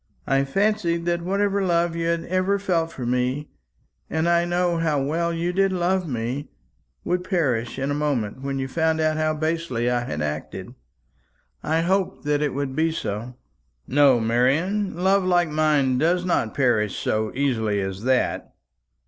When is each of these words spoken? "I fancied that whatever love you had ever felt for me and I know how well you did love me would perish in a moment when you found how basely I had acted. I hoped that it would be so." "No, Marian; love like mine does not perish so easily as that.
"I 0.25 0.45
fancied 0.45 1.05
that 1.05 1.21
whatever 1.21 1.63
love 1.63 1.95
you 1.95 2.07
had 2.07 2.23
ever 2.23 2.57
felt 2.57 2.91
for 2.91 3.05
me 3.05 3.51
and 4.09 4.27
I 4.27 4.45
know 4.45 4.77
how 4.77 4.99
well 4.99 5.31
you 5.31 5.53
did 5.53 5.71
love 5.71 6.07
me 6.09 6.49
would 7.03 7.23
perish 7.23 7.77
in 7.77 7.91
a 7.91 7.93
moment 7.93 8.41
when 8.41 8.57
you 8.57 8.67
found 8.67 8.99
how 8.99 9.35
basely 9.35 9.91
I 9.91 9.99
had 10.05 10.23
acted. 10.23 10.73
I 11.61 11.81
hoped 11.81 12.25
that 12.25 12.41
it 12.41 12.55
would 12.55 12.75
be 12.75 12.91
so." 12.91 13.35
"No, 13.87 14.19
Marian; 14.19 14.95
love 14.95 15.23
like 15.23 15.49
mine 15.51 15.99
does 15.99 16.25
not 16.25 16.55
perish 16.55 16.97
so 16.97 17.31
easily 17.35 17.79
as 17.79 18.01
that. 18.01 18.55